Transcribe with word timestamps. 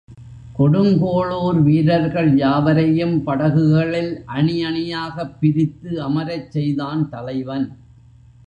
கொடுங்கோளூர் 0.59 1.61
வீரர்கள் 1.61 2.37
யாவரையும் 2.37 3.23
படகுகளில் 3.23 4.23
அணியணியாகப் 4.35 5.37
பிரித்து 5.39 5.91
அமரச்செய்தான் 6.09 7.09
தலைவன். 7.09 7.77